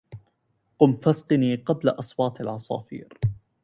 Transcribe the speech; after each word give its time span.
قم 0.79 0.95
فاسقني 0.97 1.55
قبل 1.55 1.89
أصوات 1.89 2.41
العصافير 2.41 3.07